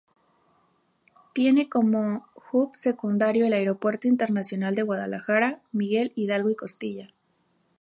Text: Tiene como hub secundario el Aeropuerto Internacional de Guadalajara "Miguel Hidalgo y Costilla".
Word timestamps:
Tiene 1.33 1.69
como 1.69 2.25
hub 2.51 2.71
secundario 2.75 3.45
el 3.45 3.53
Aeropuerto 3.53 4.07
Internacional 4.07 4.73
de 4.73 4.81
Guadalajara 4.81 5.61
"Miguel 5.71 6.11
Hidalgo 6.15 6.49
y 6.49 6.55
Costilla". 6.55 7.09